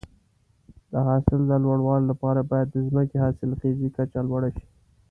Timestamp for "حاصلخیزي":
3.23-3.89